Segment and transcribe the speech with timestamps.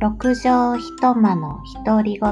[0.00, 2.30] 六畳一間の独り言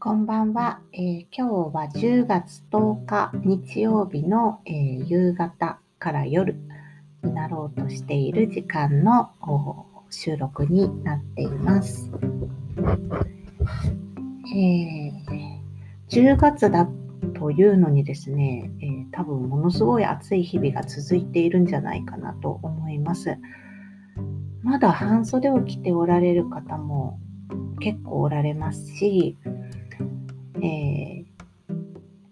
[0.00, 6.56] こんばんは、えー今日は10月10日日曜日の、えー夕方から夜
[7.22, 12.10] になろうとしている時間のお収録になっています。
[14.52, 15.03] えー
[16.14, 16.88] 10月だ
[17.36, 23.36] というのにですね、えー多分ものすごい暑い日々が続いているんじゃないかなと思います。
[24.62, 27.18] まだ半袖を着ておられる方も
[27.80, 29.36] 結構おられますし、
[30.62, 31.24] えー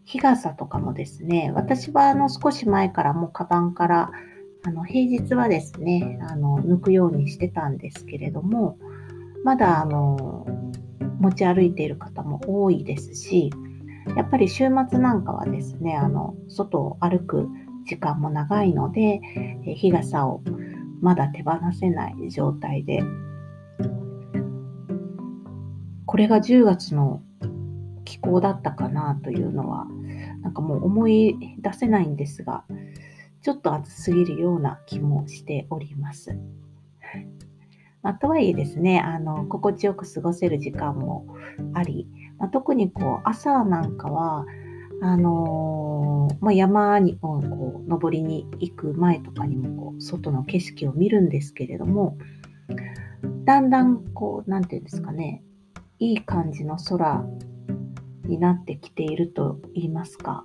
[0.05, 4.11] 日傘とかもですね、私はあの少し前からもうカバンから
[4.65, 8.79] あの平日はですね、あの抜くようにしてたんですけれども、
[9.43, 10.47] まだあの
[11.19, 13.51] 持ち歩いている方も多いですし、
[14.17, 17.49] やっぱり週末なんかはですね、あの外を歩く
[17.87, 19.21] 時間も長いので、
[19.65, 20.43] 日傘を
[21.01, 23.03] まだ手放せない状態で、
[26.07, 27.23] これが10月の
[28.05, 29.87] 気候だったかなというのは、
[30.43, 32.65] なんかもう思い出せないんですが、
[33.41, 36.39] ちょっと暑すぎるような気もしております。
[38.03, 41.37] まあ、とはいえですね、あの心地よく過ごせる時間も
[41.73, 42.09] あり、
[42.43, 44.45] まあ、特にこう朝なんかは、
[45.01, 52.19] あのーまあ、山にこう登りに行く前とかにもこう外の景色を見るんですけれども、
[53.45, 55.45] だんだんこう、なんていうんですかね、
[56.01, 57.25] いい感じの空
[58.25, 60.43] になってきていると言いますか、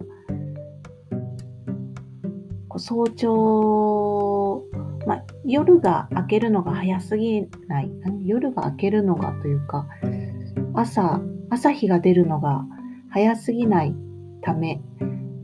[2.77, 4.63] 早朝、
[5.07, 7.91] まあ、夜が明けるのが早すぎない、
[8.23, 9.87] 夜が明けるのがというか、
[10.75, 12.65] 朝、朝日が出るのが
[13.09, 13.95] 早すぎない
[14.41, 14.81] ため、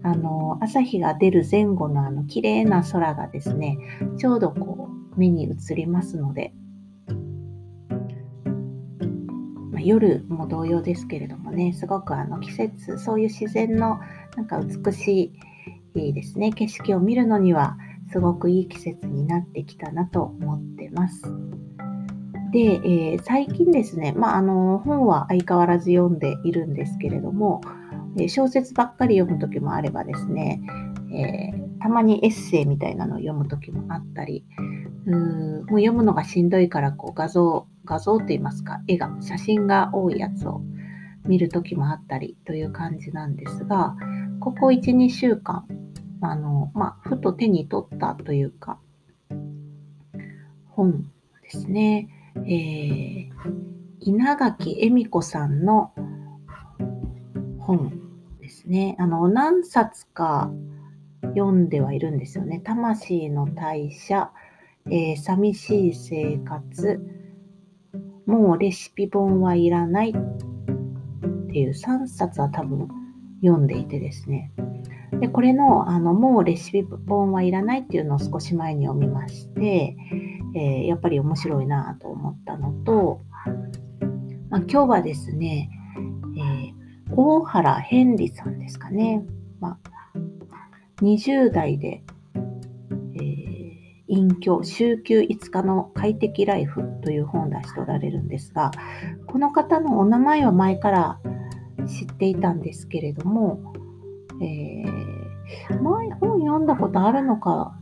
[0.03, 3.77] あの、朝日が出る前後のあの綺麗な空がですね、
[4.17, 6.53] ちょうどこう目に映りますので、
[9.71, 13.99] まあ、夜も同様ですけれどもね、すごくあの季節、そういう自然の
[14.35, 15.33] なんか美し
[15.95, 17.77] いいいですね、景色を見るのには
[18.11, 21.21] すごくいい季節になってきたなと思ってます。
[22.53, 27.61] で、えー最近ですね、まあ、あの本は相変わらず読んでいるんですけれども、
[28.17, 30.61] え小説ばっかり読む時もあればですね、
[31.11, 34.45] えーたまにエッセイみたいなのを読む時もあったり、
[35.05, 40.61] うーんもう読むのがしんどいからこう画像、画像といいますか、絵が、写真が多いやつを
[41.25, 43.97] 見る時もあったりという感じなんですが、
[44.39, 45.65] ここ1、2週間、
[46.21, 48.79] あの、まあ、ふと手に取ったというか、
[50.69, 51.03] 本
[51.41, 52.07] ですね。
[52.37, 53.33] えー
[54.05, 55.93] 稲垣恵美子さんの
[57.57, 58.01] 本
[58.41, 58.97] ですね。
[58.99, 60.51] あの、何冊か
[61.21, 62.59] 読んではいるんですよね。
[62.59, 64.31] 魂の代謝、
[64.87, 66.99] えー寂しい生活、
[68.25, 70.13] もうレシピ本はいらないっ
[71.47, 72.89] ていう3冊は多分
[73.41, 74.51] 読んでいてですね。
[75.19, 79.95] で、これの、あの、もうレシピ本はいらないっていうのを少し前に読みまして、
[80.55, 83.21] えーやっぱり面白いなと思ったのと、
[84.49, 85.69] まあ、今日はですね、
[86.37, 86.83] えー
[87.15, 89.23] 大原変理さんですかね。
[89.59, 89.89] まあ、
[91.01, 92.03] 20代で、
[93.15, 93.53] えー
[94.07, 98.71] 隠居、週休5日の快適ライフという本を出しておられるんですが、
[99.27, 101.19] この方のお名前は前から
[101.87, 103.73] 知っていたんですけれども、
[104.41, 105.23] えー
[105.81, 107.77] 前本読んだことあるのか、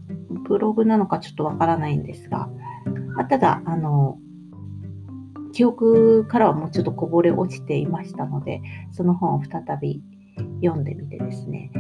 [0.48, 2.50] ブログなのかちょっとわからないんですが、
[3.16, 4.18] まあただ、あの、
[5.54, 8.62] 記憶からはもうちょっとこぼれ落ちていましたので、
[8.92, 10.02] その本を再び
[10.64, 11.72] 読んでみてですね、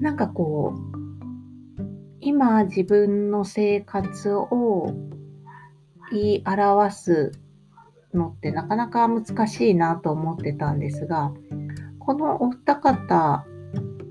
[0.00, 0.98] なんかこう、
[2.20, 4.92] 今自分の生活を
[6.10, 7.32] 言い表す
[8.14, 11.32] のってなかなか難しいなと思ってたんですが、
[11.98, 13.44] このお二方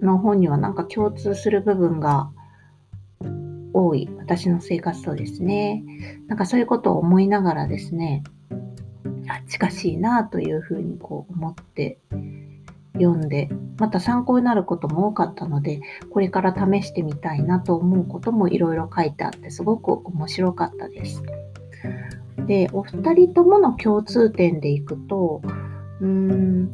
[0.02, 2.32] の本にはなんか共通する部分が
[3.74, 5.84] 多い私の生活とですね、
[6.28, 8.24] なんかそういうことを思いながらですね、
[9.28, 12.00] あ近しいなというふうにこう思って
[12.94, 21.24] 読んで、また参考になることも多かったので、これから試してみたいなと思うこともいろいろ書いてあって、すごく面白かったです。
[22.48, 25.42] で、お二人ともの共通点でいくと、
[26.02, 26.72] うーん、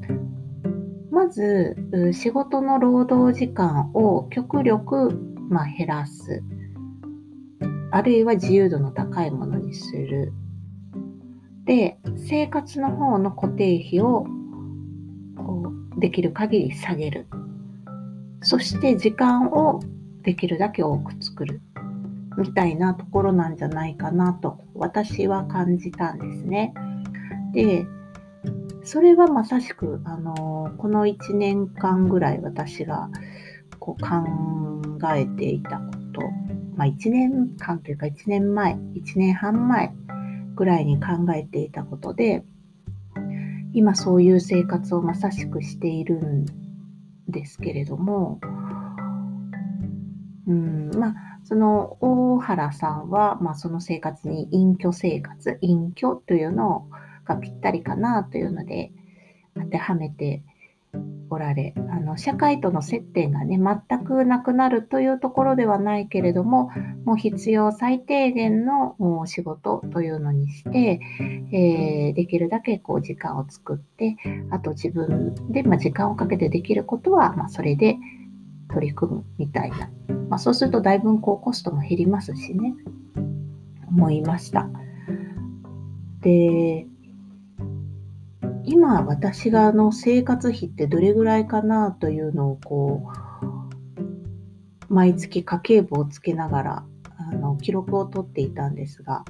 [1.12, 1.76] まず、
[2.14, 5.20] 仕事の労働時間を極力、
[5.50, 6.44] まあ、減らす。
[7.94, 10.34] あるいは自由度の高いものにする。
[11.66, 14.26] で、生活の方の固定費を
[15.38, 17.28] こうできる限り下げる。
[18.42, 19.80] そして時間を
[20.24, 21.62] できるだけ多く作る。
[22.36, 26.74] みたいなところなんじゃないかなと私は感じたんですね。
[27.54, 27.86] で、
[28.84, 33.12] それはまさしく、あのこの1年間ぐらい私が
[33.78, 36.03] こう考えていたこと、
[36.76, 39.94] まあ、1年間というか1年前、1年半前
[40.56, 42.44] ぐらいに考えていたことで、
[43.74, 46.46] 今そういう生活をまさしくしているん
[47.28, 48.40] ですけれども、
[50.48, 56.88] うん、まあ、その大原さんは、まあ、その生活に隠居生活、隠居というの
[57.26, 58.92] がぴったりかなというので
[59.56, 60.44] 当てはめて
[61.34, 66.70] おられ、あの社会との接点がね、全くなくなるというところではないけれども、
[67.06, 68.96] もう必要最低限の
[69.26, 71.00] 仕事というのにして、
[71.52, 74.16] えー、できるだけこう時間を作って、
[74.52, 77.98] あと自分で、まあ、時間をかけてできることは、まあ、それで
[78.72, 79.90] 取り組むみたいな。
[80.30, 82.76] まあ、そうするとだいぶこうコストも減りますしね、
[83.88, 84.70] 思いました。
[86.22, 86.88] で、
[88.74, 93.08] 今私があの生活費ってどれぐらいかなというのをこ
[94.90, 96.86] う毎月家計簿をつけながら
[97.20, 99.26] あの記録を取っていたんですが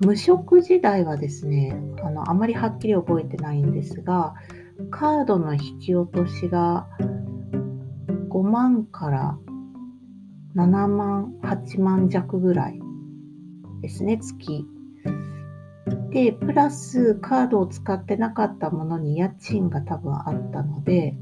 [0.00, 4.34] 無職時代はですねあのあまりはっきり覚えてないんですが
[4.90, 6.88] カードの引き落としが
[8.30, 9.38] 5万から
[10.56, 12.80] 7万8万弱ぐらい
[13.82, 14.66] ですね月。
[16.16, 21.14] で、プラスカードを使ってなかったものに家賃が多分あったので、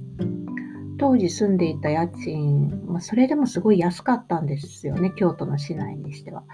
[0.99, 6.45] 当時住んでいた家賃、まあ、それでもすごい安かったんですよね、京都の市内にしては。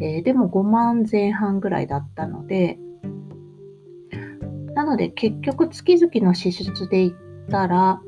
[0.00, 2.78] えー、でも5万前半ぐらいだったので、
[4.72, 7.14] なので結局月々の支出で言っ
[7.50, 8.00] たら、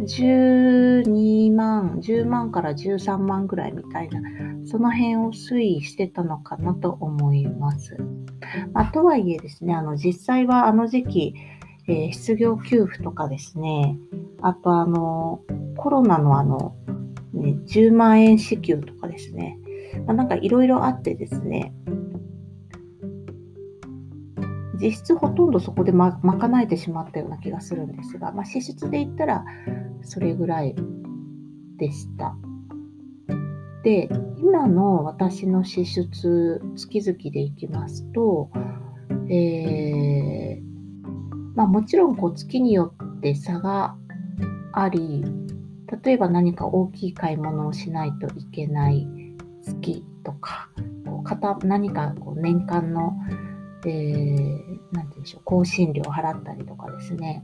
[0.00, 4.20] 12万、10万から13万ぐらいみたいな、
[4.66, 7.96] その辺を推移してたのかなと思います。
[8.72, 11.34] まあ、とはいえですね、あの実際はあの時期、
[11.86, 13.98] えー、失業給付とかですね、
[14.40, 15.40] あとあの
[15.76, 16.76] コロナのあの、
[17.32, 19.58] ね、10万円支給とかですね、
[20.06, 21.72] まあ、なんかいろいろあってですね、
[24.80, 29.44] 実質ほとんどそこでま賄えてしまったような気がするんですが、まあ、支出で言ったら
[30.02, 30.74] それぐらい
[31.78, 32.36] でした。
[33.82, 38.50] で、今の私の支出、月々でいきますと、
[39.28, 40.62] えー、
[41.54, 43.94] まあ、もちろんこう月によって差が
[44.72, 45.24] あり、
[46.02, 49.06] 例えば何か大きい買い物をしないといけない
[49.62, 50.70] 月とか、
[51.06, 51.22] こ
[51.62, 53.12] う何かこう年間の、
[53.90, 57.42] えー、て言うんでしょう、更新料を払ったりとかですね、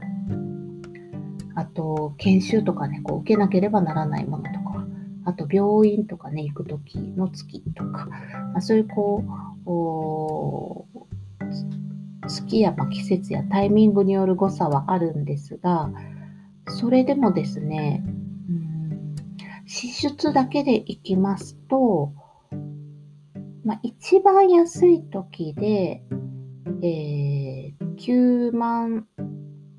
[1.55, 4.85] あと、研修とかね、こう受けなければならないものとか、
[5.25, 9.23] あと病院とかね、行く時の月とか、まあ、そういうこ
[9.65, 11.01] う、
[12.27, 15.91] 月やま季節やタイミングによる誤差はあるんですが、
[16.67, 18.03] それでもですね、
[18.49, 19.15] うん、
[19.65, 22.13] 支出だけでいきますと、
[23.63, 26.03] まあ、一番安い時で、
[26.83, 29.07] えー、9万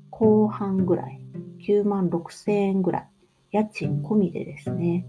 [0.09, 1.21] 後半ぐらい、
[1.67, 3.09] 9万6千円ぐらい。
[3.51, 5.05] 家賃込みでですね。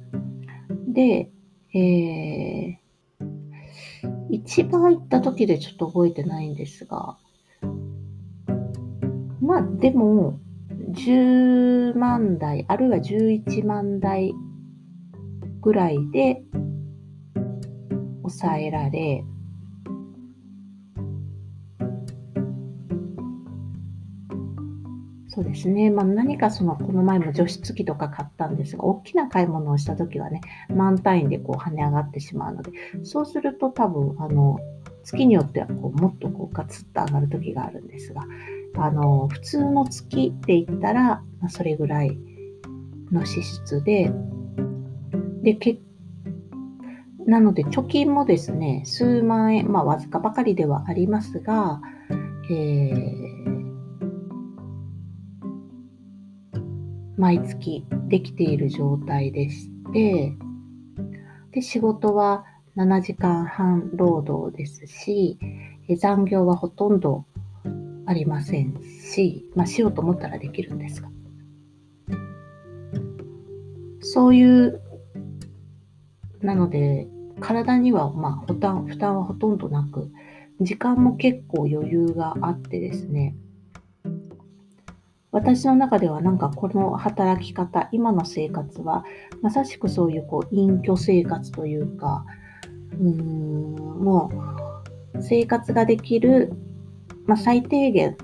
[0.87, 1.31] で、
[1.75, 3.25] えー、
[4.31, 7.17] 一番行った時でちょっと覚えてないんですが、
[9.41, 10.39] まあでも、
[10.93, 14.33] 10万台、あるいは11万台
[15.61, 16.43] ぐらいで
[18.23, 19.25] 抑えられ、
[25.35, 25.91] そうですね。
[25.91, 32.71] まあ、何かその、この前も除湿機とか買ったんですが、大きな買い物をしたときはね、満単位でこう跳ね上がってしまうので、
[33.03, 34.61] そうすると多分、あの、
[35.03, 38.23] 月によってはこうもっとこうガツッと上がる時があるんですが、
[38.77, 41.03] あの、普通の月って言ったら、
[41.41, 42.17] まあ、それぐらい
[43.11, 44.13] の支出で、
[45.43, 45.81] で、け
[47.27, 51.81] なので貯金もですね、数万円、まあわずかばかりではありますが、
[52.51, 53.24] えー
[57.25, 60.37] 毎月できている状態でして、
[61.53, 62.45] で、仕事は
[62.77, 65.39] 7時間半労働ですし、
[65.99, 67.25] 残業はほとんど
[68.05, 71.09] ありませんし、まあ、しようと思ったらできるんですが。
[74.03, 74.83] そういう、
[76.43, 77.09] なので、
[77.41, 80.11] 体にはまあ負担負担はほとんどなく
[80.61, 83.35] 時間も結構余裕があってですね、
[85.35, 89.05] 私の中ではなんかこの働き方、今の生活は
[89.43, 92.25] まさしくそういうこう隠居生活というか、
[92.93, 94.31] うーん、も
[95.13, 96.53] う生活ができる、
[97.27, 98.17] まあ、最低限、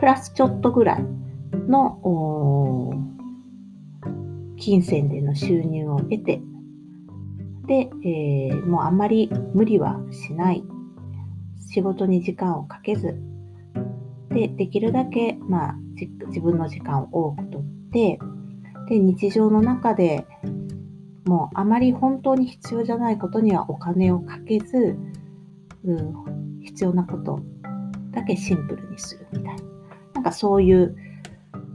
[0.00, 1.04] プラスちょっとぐらい
[1.68, 2.92] の
[4.56, 6.42] 金銭での収入を得て、
[7.68, 10.64] で、えー、もうあんまり無理はしない。
[11.70, 13.20] 仕事に時間をかけず、
[14.30, 17.62] で、できるだけ、まあ、自分の時間を多くとっ
[17.92, 18.18] て、
[18.88, 20.26] で、日常の中で
[21.26, 24.96] もうあまり本当に必要じゃないことにはお金をかけず、
[25.84, 27.40] うん、必要なこと
[28.12, 29.62] だけシンプルにするみたいな。
[30.14, 30.96] なんかそういう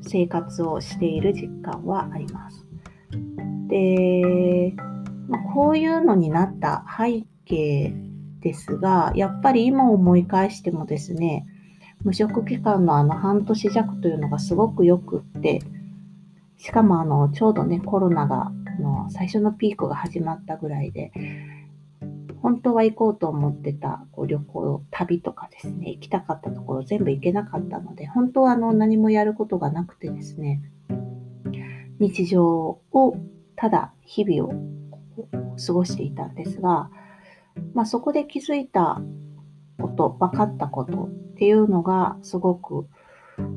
[0.02, 2.66] 生活をしている実感はあります。
[3.68, 4.74] で、
[5.30, 7.96] まあ、こういうのになった背景
[8.42, 11.46] ですが、やっぱり今思い返してもですね、
[12.04, 15.62] 無職期間のあの半年弱というのがすごくよくって、
[16.58, 21.12] しかもあの、ちょうどね、コロナが、の最初のピークが始まったぐらいで、
[22.42, 30.62] 本当は行こうと思ってたこう旅行、旅とかですね、行きたかったところ全部行けなかったので、本当はあの何もやることがなくてですね、
[32.00, 33.16] 日常を
[33.56, 34.56] ただ日々を
[35.66, 36.90] 過ごしていたんですが、
[37.74, 39.02] まあ、そこで気づいた
[39.80, 41.10] こと、分かったこと
[41.44, 42.88] っていうのがすごく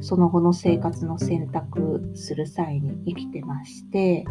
[0.01, 4.25] その後の生活の選択する際に生きてまして、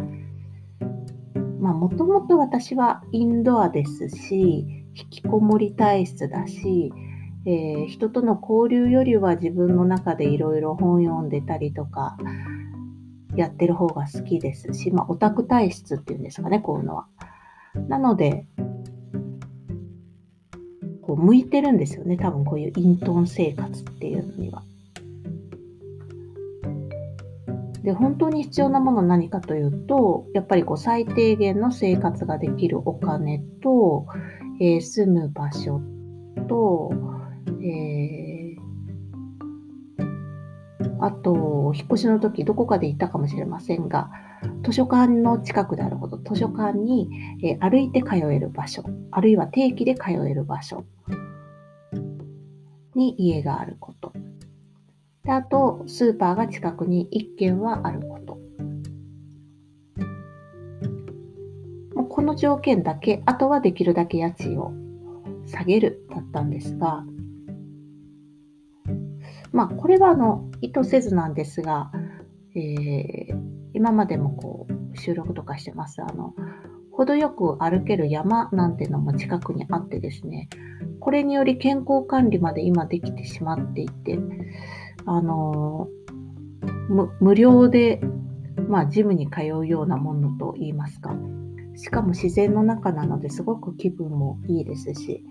[1.58, 6.92] まあもともと私はインドアですし、引きこもり体質だし、
[7.46, 12.18] えー、人との交流よりは自分の中でいろいろ本読んでたりとか、
[13.36, 17.06] やってる方が好きですし、まあ、オタク体質っていうんですかね、こういうのは。
[17.88, 18.46] なので、
[21.06, 24.62] こう向いてるんですよね、多分こういう隠遁生活っていうのには。
[27.82, 34.06] で、本当に必要なものは何かというと、やっぱりこう最低限の生活ができるお金と、
[34.60, 35.80] えー、住む場所
[36.48, 36.90] と、
[37.62, 38.26] えー
[40.98, 44.10] あと、引っ越しの時どこかで行ったかもしれませんが、
[44.66, 47.08] 図書館の近くであること、図書館に、
[47.40, 48.82] え歩いて通える場所、
[49.12, 50.84] あるいは定期で通える場所
[52.96, 54.12] に家があること。
[55.22, 58.38] であと、スーパーが近くに1軒はあること。
[61.94, 64.72] もうこの条件だけ、あとはできるだけ家賃を
[65.46, 67.04] 下げるだったんですが、
[69.52, 71.92] まあ、これはあの意図せずなんですが、
[72.56, 76.02] えー、今までもこう収録とかしてます。
[76.02, 76.34] あの
[76.90, 80.48] 程よく歩ける山なんてのも近くにあってですね、
[80.98, 84.18] これにより健康管理まで今できてしまっていて、
[85.04, 85.88] あの
[87.20, 88.00] 無料で、
[88.66, 91.14] まあ、ジムに通うようなものと言いますか、
[91.74, 95.22] しかも自然の中なのですごく気分もいいですし、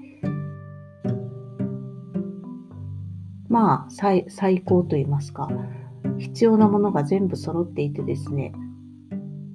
[3.49, 5.49] まあ最最高と言いますか。
[6.19, 8.53] 必要なものが全部揃っていてですね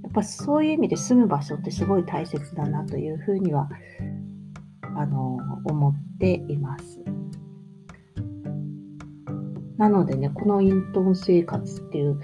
[0.03, 3.69] やっぱそういう意味で住む場所ってすごい大切だなというふうには
[4.97, 7.01] あの思っています。
[9.77, 12.21] なのでねこの隠遁生活っていう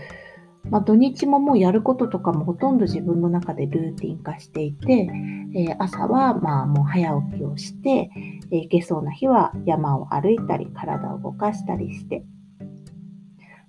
[0.71, 5.09] まあ、土日ももうやることとかもほとんど自分の中でルーティン化していて、
[5.55, 8.11] えー、朝はまあもう早起きをして、
[8.51, 12.25] えー、行けそうな日は山を歩いたり体を動かしたりして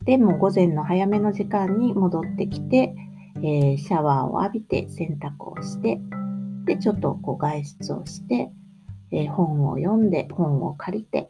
[0.07, 2.95] でも午前の早めの時間に戻ってきて、
[3.35, 5.99] えー、シャワーを浴びて洗濯をして
[6.65, 8.51] でちょっとこう外出をして、
[9.11, 11.29] え本を読んで本を借りて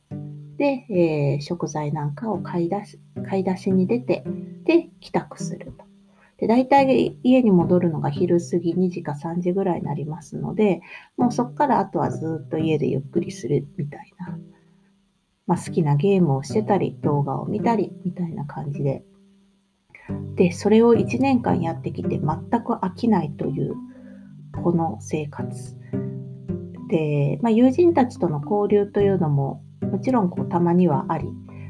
[0.57, 4.23] で、えー、食材なんかを買い出し買い出しに出て、
[4.63, 5.85] で、帰宅すると。
[6.37, 10.81] で、大体家に戻るのが昼過ぎ2時か3時ぐらいになりますので、
[11.15, 14.37] もうそこからあとはずっと家でゆっくりするみたいな。
[15.47, 19.03] まあ、好きなゲームをしてたり、動画を見たり、みたいな感じで。
[20.35, 23.73] で、それを1年間やってきて全く飽きないという、
[24.63, 25.77] この生活。
[26.87, 31.27] で、まあ、友人たちとの交流というのももちろんこうたまにはあり、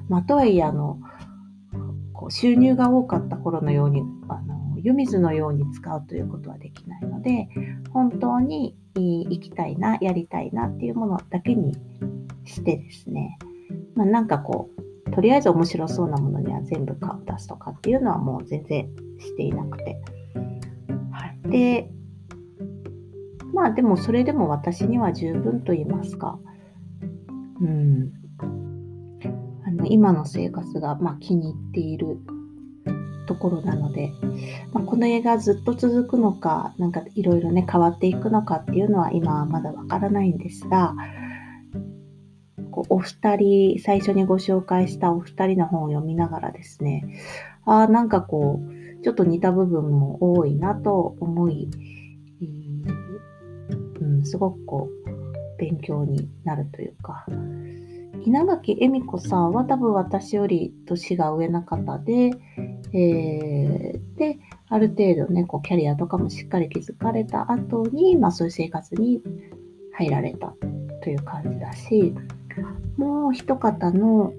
[0.10, 1.00] まあ、とはいえあの
[2.14, 7.50] こう収入が多かった頃のようにあの湯水のように使うということはできないので
[7.92, 11.76] 本当に行きたいなやりたいなっていうものだけに
[12.46, 13.38] してですね、
[13.98, 18.88] まあ、なんかこうとりあえず面白そうなものには全部顔出すとかっていうのはもう全然
[19.20, 19.98] していなくて。
[21.12, 21.90] はい、で
[23.54, 26.38] まあでもそれでも私には十分と言いますか。
[27.60, 28.12] うん、
[29.66, 32.20] あの今の生活が、ま、気に入っている
[33.26, 34.12] ところなので、
[34.74, 40.94] まあ、この映画ずっと続くのか、なんかいろいろね、変わっていくのかっていうのは今はまだわからないんですが、
[42.78, 47.06] こうお二人、最初にご紹介したお二人の本を読みながらですね、
[47.66, 51.70] ああ、なんかこう、ちょっと似た部分も多いなと思い、
[54.00, 57.26] うん、すごくこう、勉強になるというか、
[58.24, 62.32] 稲垣恵美子さんは多分私より年が上な方で、
[62.94, 64.38] えー、で、
[64.70, 69.24] ある程度ね、こうキャリアとかもしっかり築かれた後に、まあそういう生活に
[69.94, 70.54] 入られた
[71.02, 72.14] という感じだし、
[72.98, 74.34] もう一方の、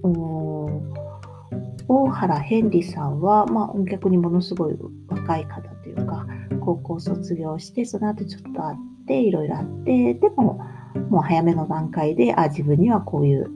[1.91, 4.77] 大原ヘンリさんは、まあ、逆にものすごい
[5.09, 6.27] 若い方というか、
[6.61, 10.61] 高校卒業して、その後ちょっとあって、いろいろあって、でも、
[11.09, 13.51] もう早めの段階で、あ、自分にはこういう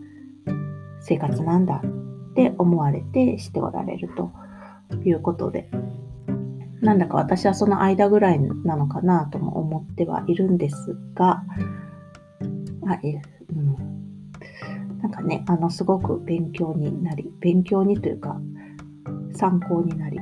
[1.00, 4.32] 生活なんだって思われてしておられると
[5.04, 5.68] いうことで、
[6.80, 11.42] なんだか私はその間ぐらいなのかなとも思ってはいるんですが、
[12.86, 13.22] あえうん、
[15.02, 18.40] なんかね、あの、すごく勉強になり、勉強にというか、
[19.34, 20.18] 参考になり、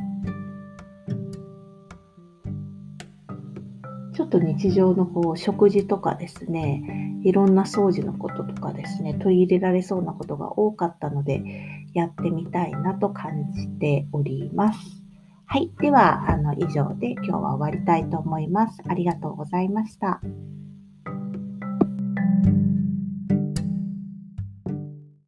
[4.15, 6.83] ちょっと日常のこう食事とかですね、
[7.25, 11.43] いろんな掃除のこととかですね、取り入れられそうなことが多かったので、
[11.95, 15.03] やってみたいなと感じております。
[15.45, 15.71] はい。
[15.81, 18.83] では、あの、以上で今日は終わりたいと思います。
[18.89, 20.21] ありがとうございました。